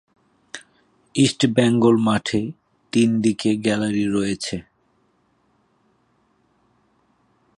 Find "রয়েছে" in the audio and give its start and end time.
4.05-4.55